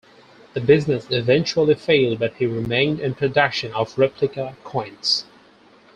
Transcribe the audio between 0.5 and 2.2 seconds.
The business eventually failed